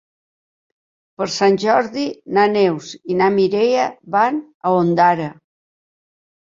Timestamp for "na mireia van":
3.23-4.43